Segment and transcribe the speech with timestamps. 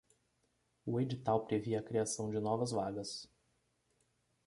[0.83, 3.29] O edital previa a criação de novas vagas